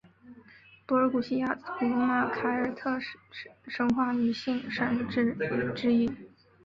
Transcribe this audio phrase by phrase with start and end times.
[0.87, 2.97] 柏尔古希亚古罗马凯尔特
[3.67, 5.35] 神话女性神只
[5.75, 6.11] 之一。